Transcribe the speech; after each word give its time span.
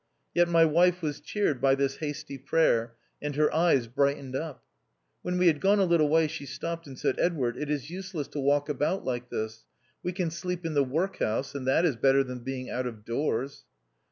Yet 0.33 0.47
my 0.49 0.65
wife 0.65 1.03
was 1.03 1.19
cheered 1.19 1.61
by 1.61 1.75
this 1.75 1.97
hasty 1.97 2.39
prayer, 2.39 2.95
and 3.21 3.35
her 3.35 3.53
eyes 3.53 3.85
brightened 3.85 4.35
up. 4.35 4.63
When 5.21 5.37
we 5.37 5.45
had 5.45 5.61
gone 5.61 5.77
a 5.77 5.85
little 5.85 6.09
way 6.09 6.27
she 6.27 6.47
stopped 6.47 6.87
and 6.87 6.97
said," 6.97 7.19
Edward, 7.19 7.55
it 7.55 7.69
is 7.69 7.91
useless 7.91 8.27
to 8.29 8.39
walk 8.39 8.67
about 8.67 9.05
like 9.05 9.29
this; 9.29 9.67
we 10.01 10.11
can 10.11 10.31
sleep 10.31 10.65
in 10.65 10.73
the 10.73 10.83
work 10.83 11.19
house, 11.19 11.53
and 11.53 11.67
that 11.67 11.85
is 11.85 11.95
better 11.97 12.23
than 12.23 12.39
being 12.39 12.67
out 12.67 12.87
of 12.87 13.05
doors." 13.05 13.63